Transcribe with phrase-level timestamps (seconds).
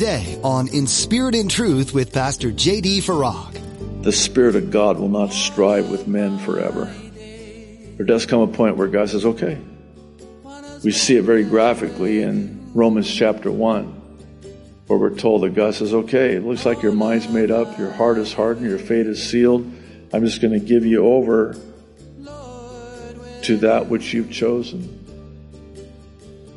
[0.00, 3.02] today on In Spirit and Truth with Pastor J.D.
[3.02, 4.02] Farag.
[4.02, 6.86] The Spirit of God will not strive with men forever.
[6.86, 9.58] There does come a point where God says, okay.
[10.82, 13.84] We see it very graphically in Romans chapter 1,
[14.86, 17.90] where we're told that God says, okay, it looks like your mind's made up, your
[17.92, 19.70] heart is hardened, your fate is sealed.
[20.14, 21.58] I'm just going to give you over
[23.42, 24.99] to that which you've chosen.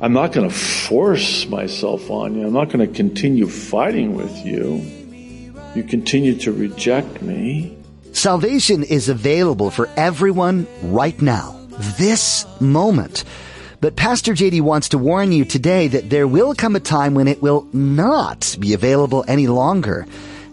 [0.04, 2.46] I'm not going to force myself on you.
[2.46, 4.82] I'm not going to continue fighting with you.
[5.74, 7.74] You continue to reject me.
[8.12, 11.58] Salvation is available for everyone right now,
[11.96, 13.24] this moment.
[13.80, 17.26] But Pastor JD wants to warn you today that there will come a time when
[17.26, 20.06] it will not be available any longer.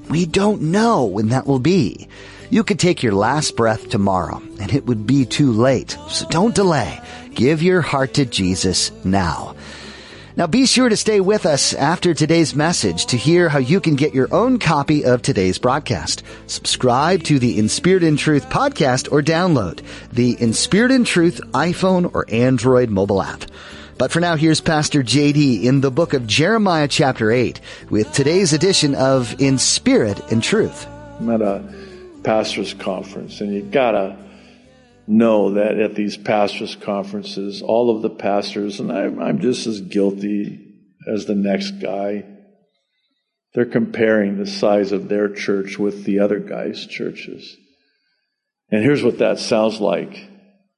[0.10, 2.08] We don't know when that will be.
[2.50, 5.98] You could take your last breath tomorrow and it would be too late.
[6.08, 7.02] So don't delay.
[7.34, 9.56] Give your heart to Jesus now.
[10.36, 13.96] Now be sure to stay with us after today's message to hear how you can
[13.96, 16.24] get your own copy of today's broadcast.
[16.48, 21.42] Subscribe to the In Spirit and Truth podcast or download the In Spirit and Truth
[21.54, 23.44] iPhone or Android mobile app.
[23.98, 28.54] But for now, here's Pastor JD in the book of Jeremiah chapter 8 with today's
[28.54, 30.88] edition of In Spirit and Truth.
[31.20, 31.64] I'm at a
[32.24, 34.18] pastor's conference and you gotta
[35.08, 39.82] know that at these pastors' conferences, all of the pastors, and I, I'm just as
[39.82, 40.68] guilty
[41.08, 42.26] as the next guy,
[43.54, 47.58] they're comparing the size of their church with the other guy's churches.
[48.70, 50.30] And here's what that sounds like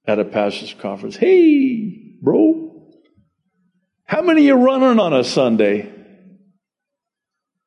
[0.08, 1.16] at a pastor's conference.
[1.16, 2.64] Hey, bro,
[4.06, 5.92] how many are running on a Sunday?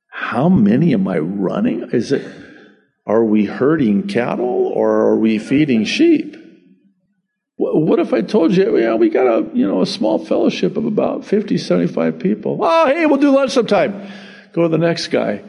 [0.08, 1.90] How many am I running?
[1.92, 2.26] Is it,
[3.06, 6.35] are we herding cattle or are we feeding sheep?
[7.78, 10.86] What if I told you, yeah, we got a, you know, a small fellowship of
[10.86, 12.58] about 50, 75 people.
[12.62, 14.10] Oh, hey, we'll do lunch sometime.
[14.52, 15.44] Go to the next guy.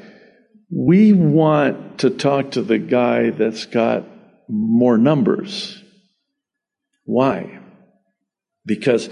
[0.69, 4.03] We want to talk to the guy that's got
[4.49, 5.81] more numbers.
[7.05, 7.59] Why?
[8.65, 9.09] Because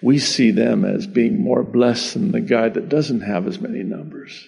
[0.00, 3.82] we see them as being more blessed than the guy that doesn't have as many
[3.82, 4.46] numbers.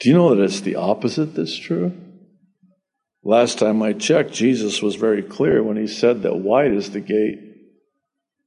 [0.00, 1.92] Do you know that it's the opposite that's true?
[3.24, 7.00] Last time I checked, Jesus was very clear when he said that wide is the
[7.00, 7.38] gate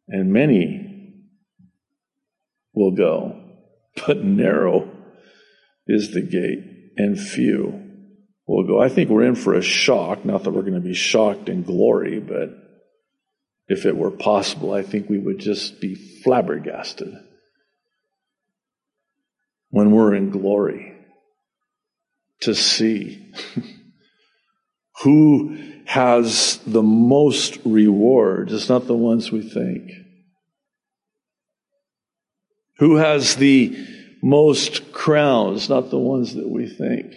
[0.08, 1.14] and many
[2.74, 3.42] will go,
[4.08, 4.90] but narrow
[5.88, 7.82] is the gate and few
[8.46, 8.82] will go.
[8.82, 10.26] I think we're in for a shock.
[10.26, 12.50] Not that we're going to be shocked in glory, but
[13.68, 17.14] if it were possible, I think we would just be flabbergasted
[19.70, 20.94] when we're in glory
[22.42, 23.34] to see
[25.04, 28.54] who has the most rewards.
[28.54, 29.92] It's not the ones we think.
[32.78, 33.78] Who has the
[34.24, 37.14] most crowns, not the ones that we think.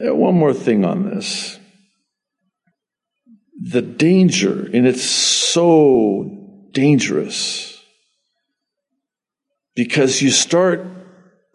[0.00, 1.58] One more thing on this.
[3.60, 7.80] The danger, and it's so dangerous
[9.76, 10.84] because you start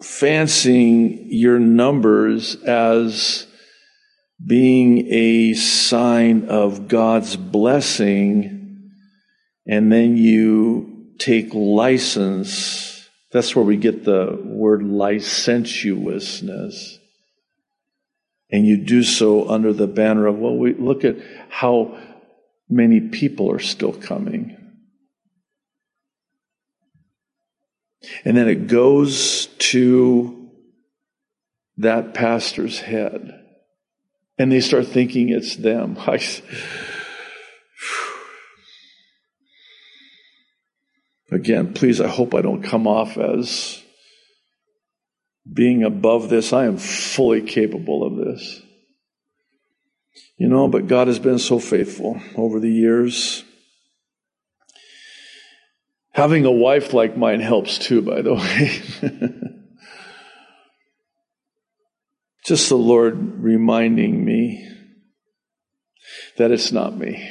[0.02, 3.47] fancying your numbers as
[4.48, 8.92] being a sign of God's blessing,
[9.68, 13.10] and then you take license.
[13.32, 17.00] That's where we get the word licentiousness.
[18.50, 21.18] And you do so under the banner of, well, we look at
[21.50, 22.00] how
[22.70, 24.56] many people are still coming.
[28.24, 30.50] And then it goes to
[31.76, 33.47] that pastor's head
[34.38, 35.98] and they start thinking it's them.
[36.08, 36.20] I,
[41.32, 43.82] again, please, I hope I don't come off as
[45.52, 46.54] being above this.
[46.54, 48.62] I am fully capable of this.
[50.38, 53.44] You know, but God has been so faithful over the years.
[56.12, 58.34] Having a wife like mine helps too, by the
[59.02, 59.58] way.
[62.48, 64.66] Just the Lord reminding me
[66.38, 67.30] that it's not me.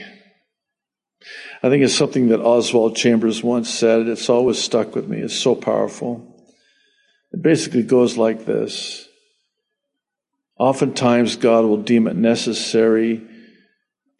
[1.63, 4.09] I think it's something that Oswald Chambers once said.
[4.09, 5.21] It's always stuck with me.
[5.21, 6.37] It's so powerful.
[7.33, 9.09] It basically goes like this.
[10.59, 13.27] Oftentimes, God will deem it necessary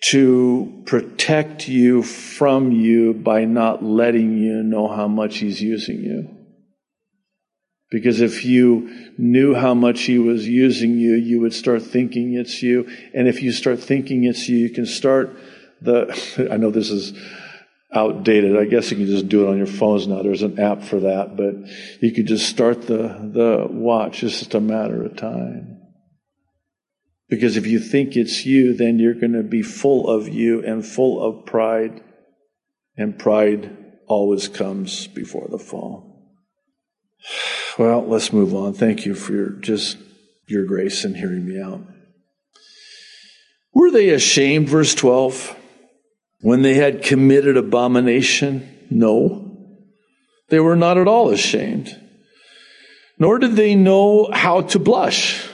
[0.05, 6.46] to protect you from you by not letting you know how much He's using you.
[7.91, 12.63] Because if you knew how much he was using you, you would start thinking it's
[12.63, 12.89] you.
[13.15, 15.37] And if you start thinking it's you, you can start
[15.81, 17.13] the, I know this is
[17.93, 18.57] outdated.
[18.57, 20.23] I guess you can just do it on your phones now.
[20.23, 21.55] There's an app for that, but
[22.03, 24.23] you could just start the, the watch.
[24.25, 25.81] It's just a matter of time.
[27.29, 30.85] Because if you think it's you, then you're going to be full of you and
[30.85, 32.03] full of pride.
[32.97, 36.06] And pride always comes before the fall.
[37.79, 38.73] Well, let's move on.
[38.73, 39.99] Thank you for your, just
[40.47, 41.83] your grace in hearing me out.
[43.75, 45.55] Were they ashamed, verse 12,
[46.41, 48.87] when they had committed abomination?
[48.91, 49.47] No.
[50.49, 52.01] They were not at all ashamed.
[53.19, 55.47] Nor did they know how to blush.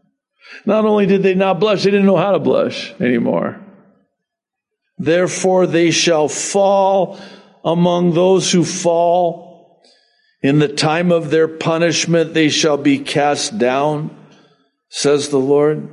[0.66, 3.60] not only did they not blush, they didn't know how to blush anymore.
[4.98, 7.18] Therefore, they shall fall
[7.64, 9.43] among those who fall.
[10.44, 14.14] In the time of their punishment, they shall be cast down,
[14.90, 15.88] says the Lord.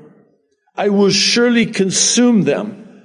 [0.76, 3.02] I will surely consume them,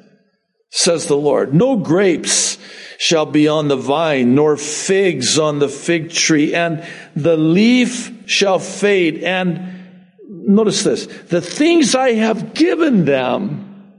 [0.71, 1.55] says the Lord.
[1.55, 2.59] No grapes
[2.99, 6.85] shall be on the vine, nor figs on the fig tree, and
[7.15, 9.23] the leaf shall fade.
[9.23, 13.93] And notice this the things I have given them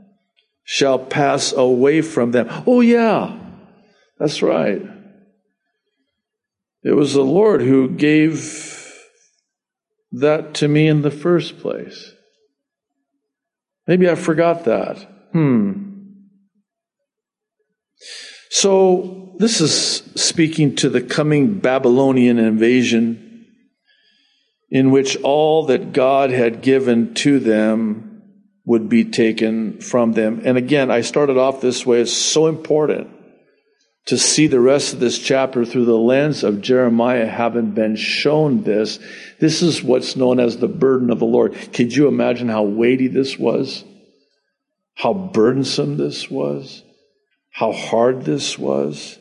[0.66, 2.50] shall pass away from them.
[2.68, 3.40] Oh, yeah,
[4.20, 4.82] that's right.
[6.84, 8.74] It was the Lord who gave
[10.12, 12.14] that to me in the first place.
[13.88, 14.98] Maybe I forgot that.
[15.32, 15.84] Hmm.
[18.50, 23.46] So, this is speaking to the coming Babylonian invasion
[24.70, 28.22] in which all that God had given to them
[28.66, 30.42] would be taken from them.
[30.44, 32.02] And again, I started off this way.
[32.02, 33.17] It's so important
[34.08, 38.64] to see the rest of this chapter through the lens of Jeremiah having been shown
[38.64, 39.00] this.
[39.40, 41.56] This is what's known as the burden of the Lord.
[41.74, 43.84] Could you imagine how weighty this was?
[44.96, 46.84] How burdensome this was?
[47.52, 49.20] How hard this was?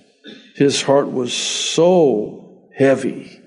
[0.54, 3.40] His heart was so heavy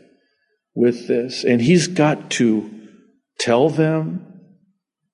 [0.76, 1.46] with this.
[1.46, 2.70] And he's got to
[3.40, 4.26] tell them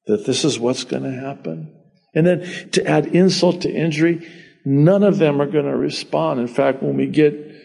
[0.07, 1.71] that this is what's going to happen.
[2.15, 4.27] And then to add insult to injury,
[4.65, 6.39] None of them are going to respond.
[6.39, 7.55] In fact, when we get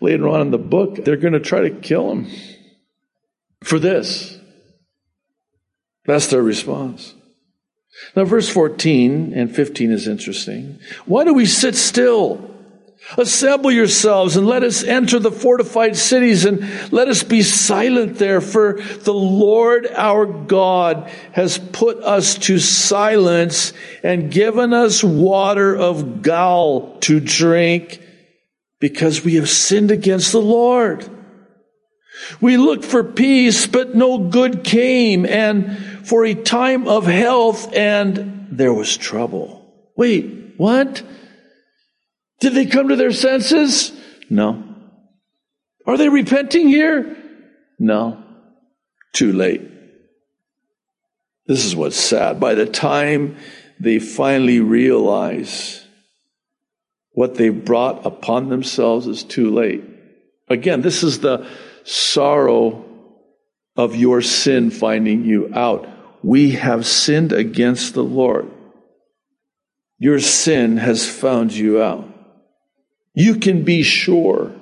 [0.00, 2.26] later on in the book, they're going to try to kill him
[3.62, 4.38] for this.
[6.04, 7.14] That's their response.
[8.16, 10.78] Now, verse 14 and 15 is interesting.
[11.06, 12.47] Why do we sit still?
[13.16, 18.40] Assemble yourselves and let us enter the fortified cities and let us be silent there,
[18.40, 23.72] for the Lord our God has put us to silence
[24.02, 28.02] and given us water of gall to drink
[28.78, 31.08] because we have sinned against the Lord.
[32.40, 38.48] We looked for peace, but no good came, and for a time of health, and
[38.50, 39.92] there was trouble.
[39.96, 41.02] Wait, what?
[42.40, 43.92] Did they come to their senses?
[44.30, 44.62] No.
[45.86, 47.16] Are they repenting here?
[47.78, 48.22] No.
[49.12, 49.62] Too late.
[51.46, 52.38] This is what's sad.
[52.38, 53.36] By the time
[53.80, 55.84] they finally realize
[57.12, 59.82] what they brought upon themselves is too late.
[60.48, 61.48] Again, this is the
[61.84, 62.84] sorrow
[63.76, 65.88] of your sin finding you out.
[66.22, 68.50] We have sinned against the Lord.
[69.98, 72.17] Your sin has found you out
[73.18, 74.52] you can be sure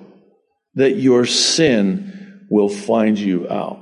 [0.77, 3.79] that your sin will find you out.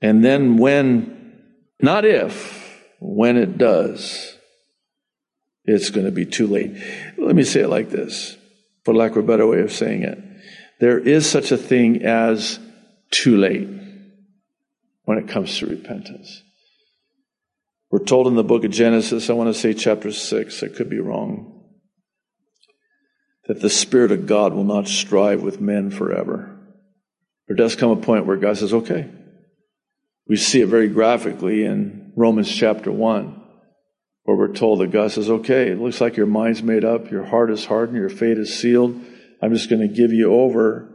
[0.00, 1.42] And then when,
[1.82, 4.38] not if, when it does,
[5.66, 6.76] it's going to be too late.
[7.18, 8.38] Let me say it like this,
[8.86, 10.18] for lack of a better way of saying it.
[10.80, 12.58] There is such a thing as
[13.10, 13.68] too late
[15.04, 16.42] when it comes to repentance.
[17.90, 20.88] We're told in the book of Genesis, I want to say chapter 6, I could
[20.88, 21.53] be wrong,
[23.46, 26.58] that the Spirit of God will not strive with men forever.
[27.46, 29.10] There does come a point where God says, okay.
[30.26, 33.42] We see it very graphically in Romans chapter 1,
[34.22, 37.24] where we're told that God says, okay, it looks like your mind's made up, your
[37.24, 38.98] heart is hardened, your fate is sealed.
[39.42, 40.90] I'm just going to give you over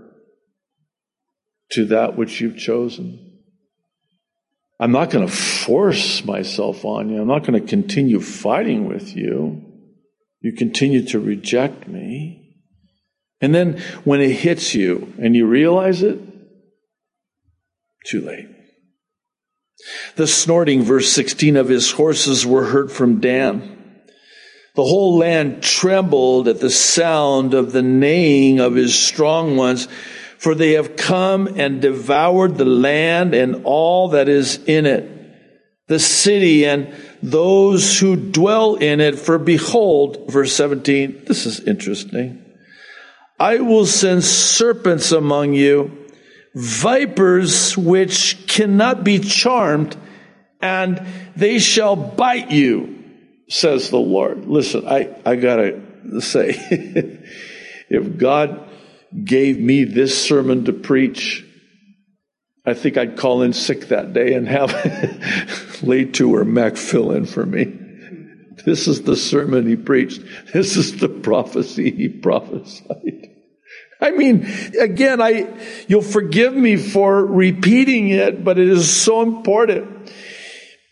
[1.73, 3.27] to that which you've chosen.
[4.79, 7.21] I'm not going to force myself on you.
[7.21, 9.68] I'm not going to continue fighting with you.
[10.41, 12.39] You continue to reject me.
[13.41, 16.19] And then when it hits you and you realize it,
[18.05, 18.47] too late.
[20.15, 23.77] The snorting, verse 16, of his horses were heard from Dan.
[24.75, 29.87] The whole land trembled at the sound of the neighing of his strong ones,
[30.37, 35.09] for they have come and devoured the land and all that is in it,
[35.87, 39.19] the city and those who dwell in it.
[39.19, 42.45] For behold, verse 17, this is interesting.
[43.39, 46.07] I will send serpents among you,
[46.55, 49.95] vipers which cannot be charmed,
[50.61, 53.03] and they shall bite you,
[53.47, 54.45] says the Lord.
[54.45, 55.81] Listen, I, I gotta
[56.19, 56.49] say,
[57.89, 58.69] if God
[59.23, 61.45] gave me this sermon to preach,
[62.65, 64.71] I think I'd call in sick that day and have
[65.83, 67.65] Lay to or Mac fill in for me.
[68.65, 70.21] This is the sermon he preached.
[70.53, 73.29] This is the prophecy he prophesied.
[74.01, 75.47] I mean, again, I,
[75.87, 80.11] you'll forgive me for repeating it, but it is so important.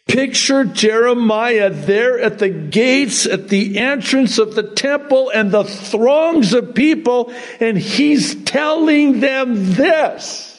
[0.08, 6.54] Picture Jeremiah there at the gates, at the entrance of the temple and the throngs
[6.54, 10.57] of people, and he's telling them this.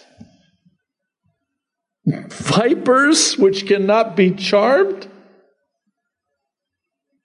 [2.29, 5.07] Vipers which cannot be charmed?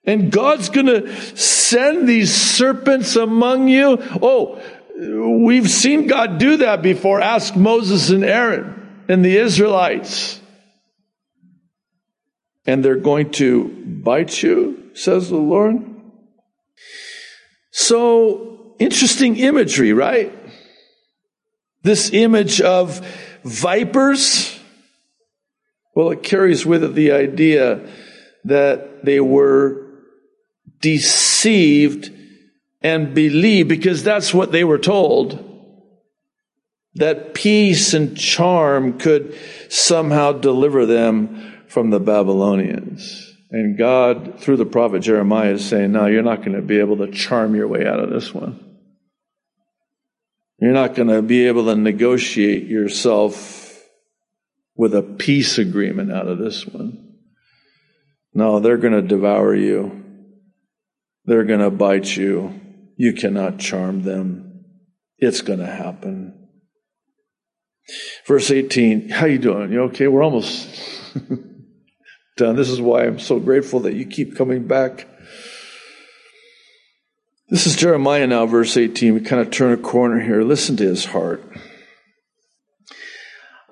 [0.04, 3.98] And God's gonna send these serpents among you?
[4.20, 4.60] Oh,
[4.96, 7.20] We've seen God do that before.
[7.20, 10.40] Ask Moses and Aaron and the Israelites.
[12.66, 15.84] And they're going to bite you, says the Lord.
[17.72, 20.32] So, interesting imagery, right?
[21.82, 23.04] This image of
[23.42, 24.58] vipers.
[25.94, 27.88] Well, it carries with it the idea
[28.44, 29.86] that they were
[30.80, 32.12] deceived
[32.82, 35.50] and believed because that's what they were told
[36.96, 39.36] that peace and charm could
[39.68, 43.32] somehow deliver them from the Babylonians.
[43.50, 46.98] And God, through the prophet Jeremiah, is saying, No, you're not going to be able
[46.98, 48.60] to charm your way out of this one.
[50.60, 53.63] You're not going to be able to negotiate yourself
[54.76, 57.14] with a peace agreement out of this one.
[58.32, 60.02] No, they're going to devour you.
[61.24, 62.60] They're going to bite you.
[62.96, 64.64] You cannot charm them.
[65.18, 66.48] It's going to happen.
[68.26, 69.72] Verse 18, how you doing?
[69.72, 70.08] You okay?
[70.08, 70.68] We're almost
[72.36, 72.56] done.
[72.56, 75.06] This is why I'm so grateful that you keep coming back.
[77.48, 79.14] This is Jeremiah now, verse 18.
[79.14, 80.42] We kind of turn a corner here.
[80.42, 81.44] Listen to his heart.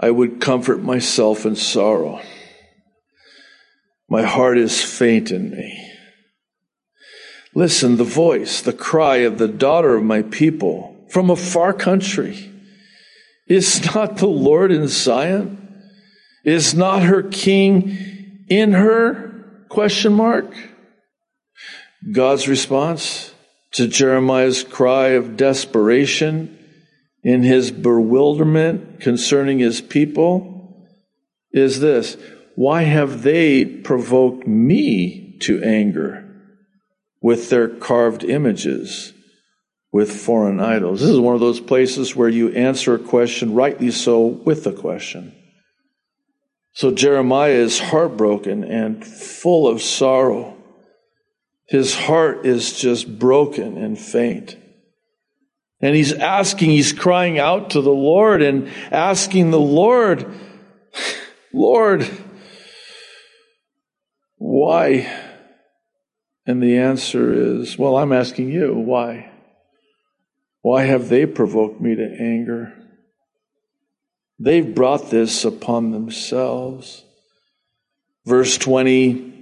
[0.02, 2.20] I would comfort myself in sorrow.
[4.08, 5.90] My heart is faint in me.
[7.54, 12.50] Listen, the voice, the cry of the daughter of my people from a far country.
[13.46, 15.80] Is not the Lord in Zion?
[16.44, 19.64] Is not her king in her?
[19.68, 20.52] Question mark.
[22.10, 23.32] God's response
[23.72, 26.58] to Jeremiah's cry of desperation
[27.22, 30.48] in his bewilderment concerning his people
[31.52, 32.16] is this
[32.56, 36.22] Why have they provoked me to anger?
[37.22, 39.14] with their carved images,
[39.92, 41.00] with foreign idols.
[41.00, 44.72] This is one of those places where you answer a question, rightly so, with a
[44.72, 45.32] question.
[46.74, 50.56] So Jeremiah is heartbroken and full of sorrow.
[51.68, 54.56] His heart is just broken and faint.
[55.82, 60.32] And he's asking, he's crying out to the Lord and asking the Lord,
[61.52, 62.08] Lord,
[64.36, 65.12] why?
[66.46, 69.32] And the answer is, well, I'm asking you, why?
[70.60, 72.72] Why have they provoked me to anger?
[74.38, 77.04] They've brought this upon themselves.
[78.24, 79.32] Verse 20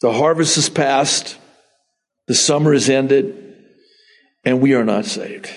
[0.00, 1.36] The harvest is past,
[2.28, 3.41] the summer is ended,
[4.44, 5.50] and we are not saved.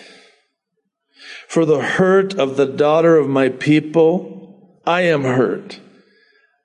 [1.48, 5.80] For the hurt of the daughter of my people, I am hurt.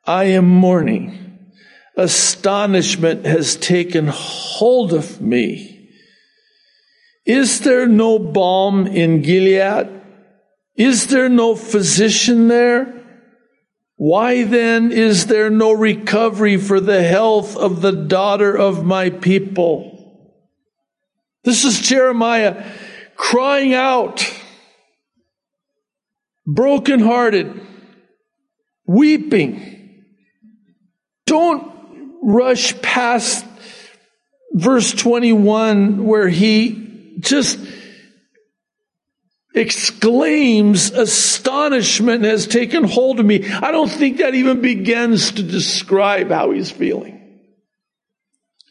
[0.07, 1.21] I am mourning
[2.01, 5.89] astonishment has taken hold of me.
[7.27, 9.89] Is there no balm in Gilead?
[10.77, 12.97] Is there no physician there?
[13.97, 19.90] Why then is there no recovery for the health of the daughter of my people?
[21.43, 22.65] This is Jeremiah
[23.17, 24.25] crying out,
[26.47, 27.61] brokenhearted,
[28.87, 30.05] weeping.
[31.27, 31.73] Don't
[32.23, 33.45] rush past
[34.53, 37.59] verse 21 where he just
[39.55, 43.49] exclaims, astonishment has taken hold of me.
[43.49, 47.20] I don't think that even begins to describe how he's feeling.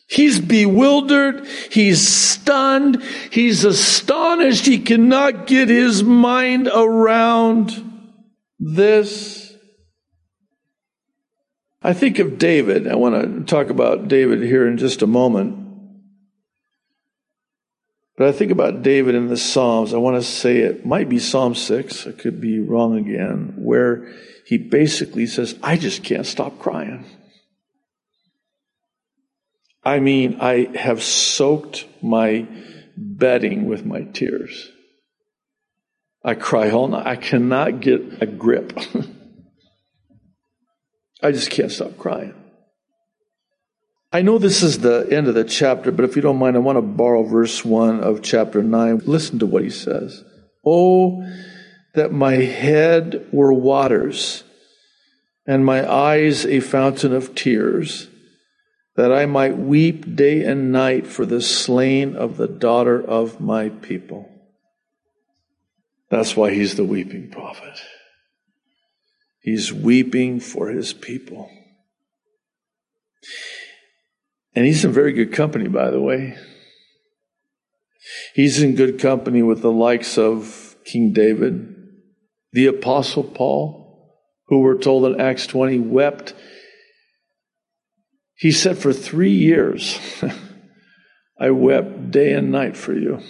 [0.09, 1.45] He's bewildered.
[1.71, 3.03] He's stunned.
[3.31, 4.65] He's astonished.
[4.65, 8.09] He cannot get his mind around
[8.59, 9.53] this.
[11.83, 12.87] I think of David.
[12.87, 15.67] I want to talk about David here in just a moment.
[18.17, 19.93] But I think about David in the Psalms.
[19.93, 22.07] I want to say it might be Psalm 6.
[22.07, 24.11] I could be wrong again, where
[24.45, 27.05] he basically says, I just can't stop crying.
[29.83, 32.47] I mean, I have soaked my
[32.97, 34.69] bedding with my tears.
[36.23, 37.07] I cry all night.
[37.07, 38.77] I cannot get a grip.
[41.23, 42.33] I just can't stop crying.
[44.11, 46.59] I know this is the end of the chapter, but if you don't mind, I
[46.59, 49.03] want to borrow verse 1 of chapter 9.
[49.05, 50.23] Listen to what he says.
[50.65, 51.23] Oh,
[51.93, 54.43] that my head were waters,
[55.45, 58.07] and my eyes a fountain of tears,
[58.99, 63.69] that I might weep day and night for the slain of the daughter of my
[63.69, 64.29] people.
[66.09, 67.79] That's why he's the weeping prophet.
[69.39, 71.49] He's weeping for his people.
[74.53, 76.35] And he's in very good company, by the way.
[78.35, 81.73] He's in good company with the likes of King David,
[82.51, 84.13] the Apostle Paul,
[84.47, 86.33] who we're told in Acts 20 wept.
[88.39, 89.99] He said, For three years,
[91.39, 93.21] I wept day and night for you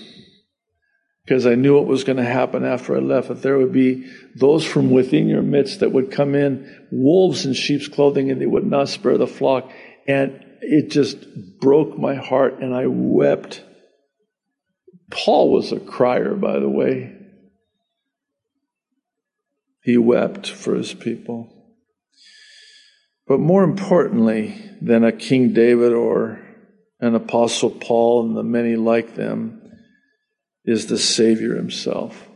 [1.25, 4.08] because I knew what was going to happen after I left, that there would be
[4.36, 8.48] those from within your midst that would come in, wolves in sheep's clothing, and they
[8.48, 9.72] would not spare the flock.
[10.08, 11.18] And it just
[11.60, 13.63] broke my heart, and I wept.
[15.12, 17.16] Paul was a crier, by the way.
[19.84, 21.59] He wept for his people.
[23.29, 26.39] But more importantly than a King David or
[27.00, 29.62] an Apostle Paul and the many like them,
[30.65, 32.27] is the Savior Himself.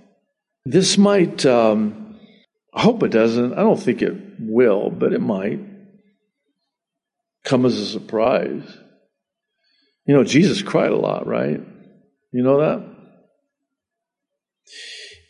[0.66, 2.20] This might, um,
[2.74, 5.60] I hope it doesn't, I don't think it will, but it might
[7.44, 8.64] come as a surprise.
[10.06, 11.60] You know, Jesus cried a lot, right?
[12.32, 12.88] You know that?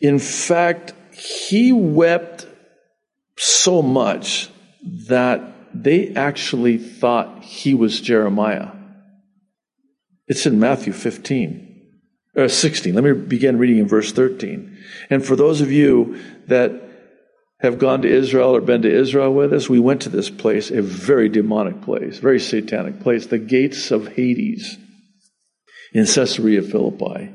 [0.02, 2.46] In fact, he wept
[3.38, 4.50] so much
[5.08, 8.70] that they actually thought he was Jeremiah.
[10.26, 11.64] It's in Matthew 15
[12.36, 12.94] uh, 16.
[12.94, 14.76] Let me begin reading in verse 13.
[15.10, 16.72] And for those of you that
[17.60, 20.70] have gone to Israel or been to Israel with us, we went to this place,
[20.70, 24.76] a very demonic place, very satanic place, the gates of Hades
[25.92, 27.32] in Caesarea Philippi.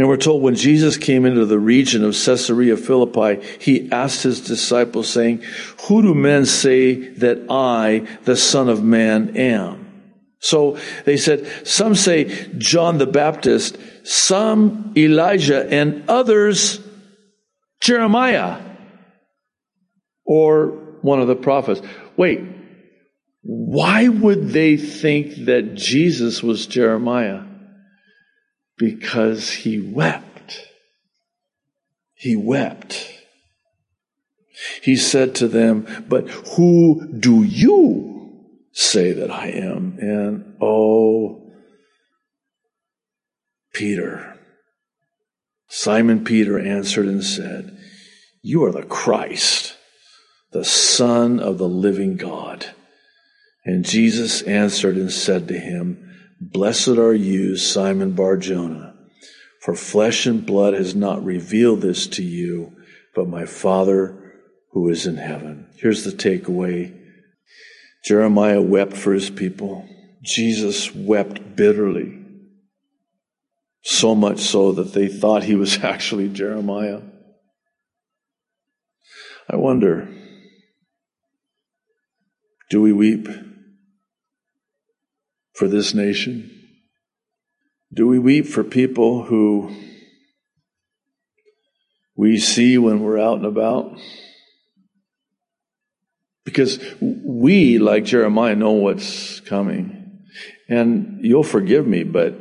[0.00, 4.40] And we're told when Jesus came into the region of Caesarea Philippi, he asked his
[4.40, 5.42] disciples, saying,
[5.88, 10.14] Who do men say that I, the Son of Man, am?
[10.38, 16.80] So they said, some say John the Baptist, some Elijah, and others
[17.82, 18.58] Jeremiah
[20.24, 20.68] or
[21.02, 21.82] one of the prophets.
[22.16, 22.40] Wait,
[23.42, 27.49] why would they think that Jesus was Jeremiah?
[28.80, 30.66] Because he wept.
[32.14, 33.12] He wept.
[34.82, 38.10] He said to them, But who do you
[38.72, 39.98] say that I am.
[40.00, 41.52] And oh,
[43.72, 44.38] Peter,
[45.68, 47.78] Simon Peter answered and said,
[48.42, 49.76] You are the Christ,
[50.52, 52.66] the Son of the living God.
[53.64, 56.09] And Jesus answered and said to him,
[56.40, 58.94] Blessed are you, Simon Bar Jonah,
[59.60, 62.74] for flesh and blood has not revealed this to you,
[63.14, 64.16] but my Father
[64.72, 65.68] who is in heaven.
[65.76, 66.96] Here's the takeaway
[68.06, 69.86] Jeremiah wept for his people.
[70.22, 72.16] Jesus wept bitterly.
[73.82, 77.02] So much so that they thought he was actually Jeremiah.
[79.50, 80.08] I wonder,
[82.70, 83.28] do we weep
[85.60, 86.50] for this nation?
[87.92, 89.70] Do we weep for people who
[92.16, 94.00] we see when we're out and about?
[96.46, 100.24] Because we, like Jeremiah, know what's coming.
[100.66, 102.40] And you'll forgive me, but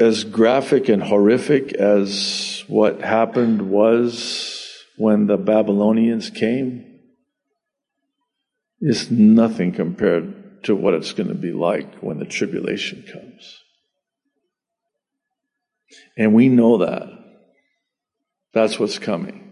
[0.00, 6.98] as graphic and horrific as what happened was when the Babylonians came,
[8.80, 13.60] it's nothing compared to what it's going to be like when the tribulation comes.
[16.16, 17.08] And we know that.
[18.52, 19.42] That's what's coming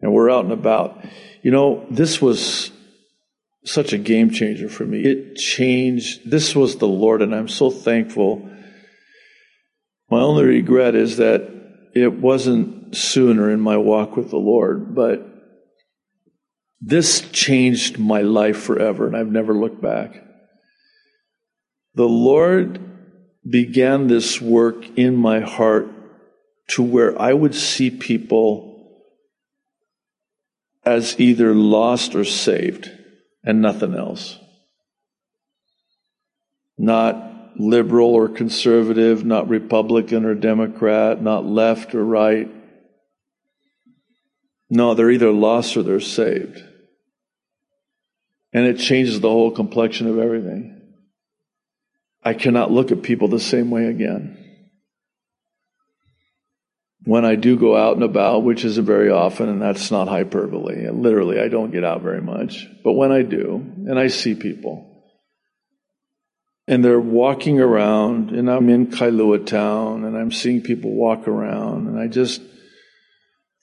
[0.00, 1.04] and we're out and about.
[1.42, 2.70] You know, this was
[3.64, 5.02] such a game changer for me.
[5.02, 6.30] It changed.
[6.30, 8.48] This was the Lord, and I'm so thankful.
[10.10, 11.50] My only regret is that
[11.94, 15.26] it wasn't sooner in my walk with the Lord, but
[16.80, 20.22] This changed my life forever, and I've never looked back.
[21.94, 22.80] The Lord
[23.48, 25.88] began this work in my heart
[26.68, 28.68] to where I would see people
[30.84, 32.90] as either lost or saved
[33.44, 34.38] and nothing else.
[36.76, 42.48] Not liberal or conservative, not Republican or Democrat, not left or right.
[44.70, 46.62] No, they're either lost or they're saved.
[48.58, 50.82] And it changes the whole complexion of everything.
[52.24, 54.36] I cannot look at people the same way again.
[57.04, 60.90] When I do go out and about, which isn't very often, and that's not hyperbole,
[60.90, 65.04] literally, I don't get out very much, but when I do, and I see people,
[66.66, 71.86] and they're walking around, and I'm in Kailua town, and I'm seeing people walk around,
[71.86, 72.42] and I just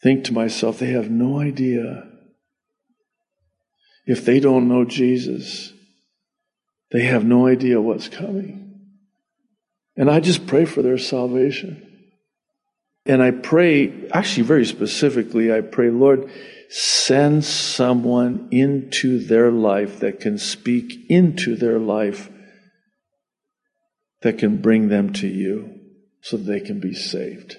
[0.01, 2.14] think to myself, they have no idea
[4.05, 5.73] if they don't know Jesus
[6.95, 8.79] they have no idea what's coming.
[9.97, 11.81] And I just pray for their salvation.
[13.05, 16.29] And I pray, actually, very specifically, I pray, Lord,
[16.69, 22.29] send someone into their life that can speak into their life
[24.21, 25.79] that can bring them to you
[26.21, 27.57] so they can be saved.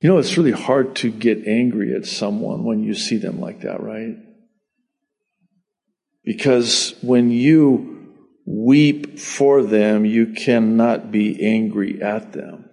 [0.00, 3.62] You know, it's really hard to get angry at someone when you see them like
[3.62, 4.16] that, right?
[6.26, 8.12] Because when you
[8.44, 12.68] weep for them, you cannot be angry at them.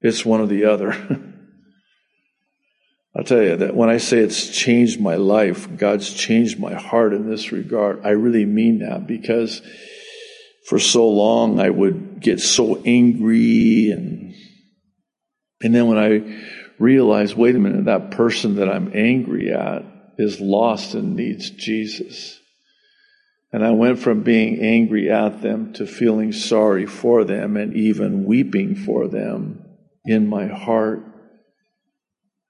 [0.00, 0.92] It's one or the other.
[3.16, 7.12] I'll tell you that when I say it's changed my life, God's changed my heart
[7.12, 9.62] in this regard, I really mean that because
[10.66, 14.34] for so long I would get so angry and
[15.64, 16.44] and then when I
[16.80, 19.84] realized, wait a minute, that person that I'm angry at
[20.18, 22.38] is lost and needs Jesus.
[23.52, 28.24] And I went from being angry at them to feeling sorry for them and even
[28.24, 29.62] weeping for them
[30.04, 31.04] in my heart.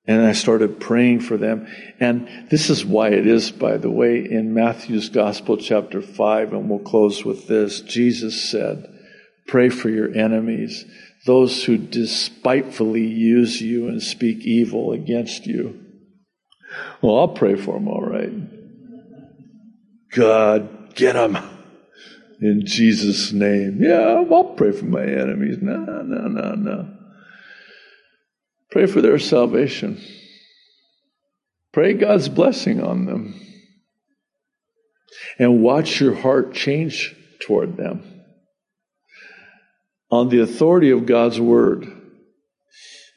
[0.07, 1.67] And I started praying for them.
[1.99, 6.71] And this is why it is, by the way, in Matthew's Gospel, chapter 5, and
[6.71, 7.81] we'll close with this.
[7.81, 8.89] Jesus said,
[9.47, 10.85] Pray for your enemies,
[11.27, 15.82] those who despitefully use you and speak evil against you.
[17.01, 18.33] Well, I'll pray for them, all right.
[20.11, 21.37] God, get them
[22.41, 23.79] in Jesus' name.
[23.81, 25.59] Yeah, I'll pray for my enemies.
[25.61, 26.89] No, no, no, no.
[28.71, 30.01] Pray for their salvation.
[31.73, 33.41] Pray God's blessing on them.
[35.39, 38.23] And watch your heart change toward them.
[40.11, 41.87] On the authority of God's word,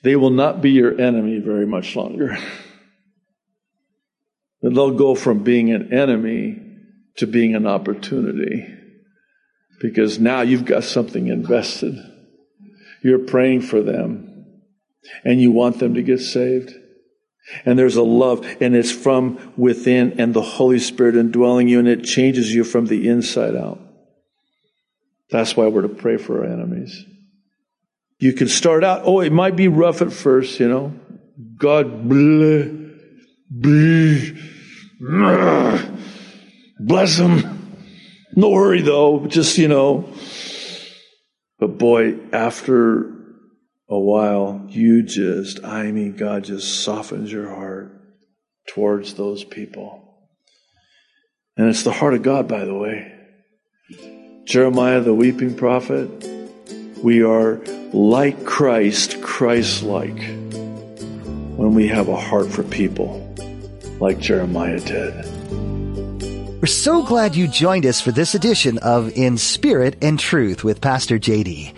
[0.04, 2.38] they will not be your enemy very much longer.
[4.74, 6.60] They'll go from being an enemy
[7.18, 8.68] to being an opportunity
[9.80, 11.96] because now you've got something invested.
[13.04, 14.48] You're praying for them
[15.24, 16.74] and you want them to get saved.
[17.64, 21.88] And there's a love and it's from within and the Holy Spirit indwelling you and
[21.88, 23.80] it changes you from the inside out.
[25.30, 27.06] That's why we're to pray for our enemies.
[28.18, 31.00] You can start out, oh, it might be rough at first, you know.
[31.60, 32.72] God bless,
[33.52, 34.55] bless
[36.80, 37.78] Bless him.
[38.36, 40.14] No hurry though, just, you know.
[41.60, 43.12] But boy, after
[43.90, 47.92] a while, you just, I mean, God just softens your heart
[48.68, 50.02] towards those people.
[51.58, 53.12] And it's the heart of God, by the way.
[54.46, 56.10] Jeremiah, the weeping prophet,
[57.02, 57.62] we are
[57.94, 60.20] like Christ, Christ like,
[61.58, 63.25] when we have a heart for people,
[64.00, 65.14] like Jeremiah did.
[66.62, 70.82] We're so glad you joined us for this edition of In Spirit and Truth with
[70.82, 71.74] Pastor JD.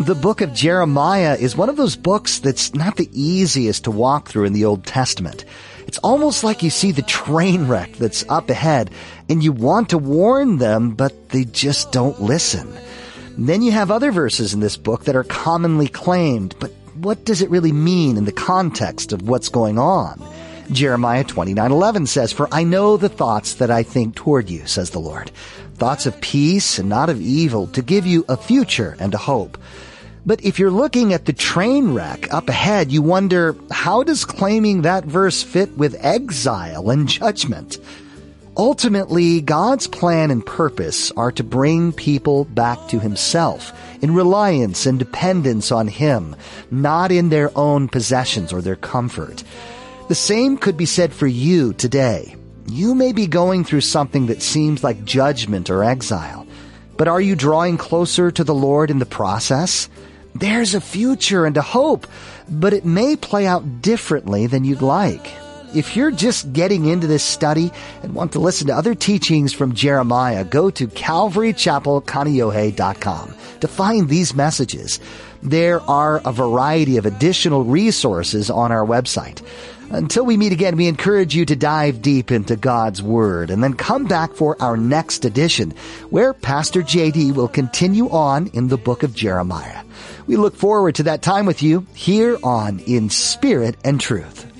[0.00, 4.28] The book of Jeremiah is one of those books that's not the easiest to walk
[4.28, 5.44] through in the Old Testament.
[5.86, 8.90] It's almost like you see the train wreck that's up ahead
[9.28, 12.74] and you want to warn them, but they just don't listen.
[13.38, 17.42] then you have other verses in this book that are commonly claimed, but what does
[17.42, 20.20] it really mean in the context of what's going on?
[20.72, 24.98] Jeremiah 29:11 says, "For I know the thoughts that I think toward you," says the
[24.98, 25.30] Lord,
[25.78, 29.58] "thoughts of peace and not of evil, to give you a future and a hope."
[30.24, 34.82] But if you're looking at the train wreck up ahead, you wonder, how does claiming
[34.82, 37.78] that verse fit with exile and judgment?
[38.56, 44.98] Ultimately, God's plan and purpose are to bring people back to Himself in reliance and
[44.98, 46.36] dependence on Him,
[46.70, 49.42] not in their own possessions or their comfort.
[50.12, 52.36] The same could be said for you today.
[52.66, 56.46] You may be going through something that seems like judgment or exile,
[56.98, 59.88] but are you drawing closer to the Lord in the process?
[60.34, 62.06] There's a future and a hope,
[62.46, 65.32] but it may play out differently than you'd like.
[65.74, 67.72] If you're just getting into this study
[68.02, 74.34] and want to listen to other teachings from Jeremiah, go to calvarychapelkaneohe.com to find these
[74.34, 75.00] messages.
[75.42, 79.40] There are a variety of additional resources on our website.
[79.92, 83.74] Until we meet again, we encourage you to dive deep into God's Word and then
[83.74, 85.74] come back for our next edition,
[86.08, 89.84] where Pastor JD will continue on in the book of Jeremiah.
[90.26, 94.51] We look forward to that time with you here on In Spirit and Truth.